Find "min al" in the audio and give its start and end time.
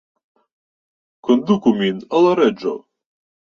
1.83-2.27